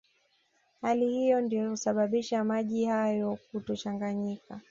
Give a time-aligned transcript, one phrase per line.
[0.81, 4.59] Hali hiyo ndiyo husababisha maji hayo kutochanganyika